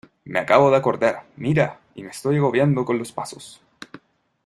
me 0.23 0.39
acabo 0.39 0.71
de 0.71 0.77
acordar. 0.77 1.27
mira, 1.35 1.79
y 1.93 2.01
me 2.01 2.09
estoy 2.09 2.37
agobiando 2.37 2.83
con 2.85 2.97
los 2.97 3.11
pasos. 3.11 3.61